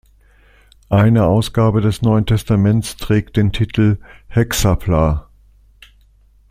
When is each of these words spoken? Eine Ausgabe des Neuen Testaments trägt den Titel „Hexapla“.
Eine 0.89 1.25
Ausgabe 1.25 1.79
des 1.79 2.01
Neuen 2.01 2.25
Testaments 2.25 2.97
trägt 2.97 3.37
den 3.37 3.51
Titel 3.53 3.99
„Hexapla“. 4.29 5.29